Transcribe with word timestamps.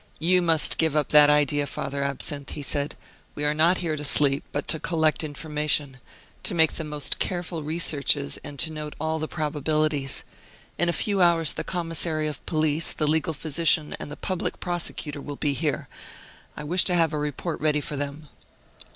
"You 0.17 0.41
must 0.41 0.79
give 0.79 0.95
up 0.95 1.09
that 1.09 1.29
idea, 1.29 1.67
Father 1.67 2.01
Absinthe," 2.03 2.53
he 2.53 2.63
said, 2.63 2.97
"we 3.35 3.45
are 3.45 3.53
not 3.53 3.77
here 3.85 3.95
to 3.95 4.03
sleep, 4.03 4.43
but 4.51 4.67
to 4.69 4.79
collect 4.79 5.23
information 5.23 5.99
to 6.41 6.55
make 6.55 6.71
the 6.73 6.83
most 6.83 7.19
careful 7.19 7.61
researches, 7.61 8.39
and 8.43 8.57
to 8.57 8.71
note 8.71 8.95
all 8.99 9.19
the 9.19 9.27
probabilities. 9.27 10.23
In 10.79 10.89
a 10.89 11.03
few 11.05 11.21
hours 11.21 11.53
the 11.53 11.63
commissary 11.63 12.25
of 12.27 12.43
police, 12.47 12.93
the 12.93 13.05
legal 13.07 13.33
physician, 13.33 13.95
and 13.99 14.11
the 14.11 14.17
public 14.17 14.59
prosecutor 14.59 15.21
will 15.21 15.35
be 15.35 15.53
here. 15.53 15.87
I 16.57 16.63
wish 16.63 16.83
to 16.85 16.95
have 16.95 17.13
a 17.13 17.19
report 17.19 17.61
ready 17.61 17.79
for 17.79 17.95
them." 17.95 18.27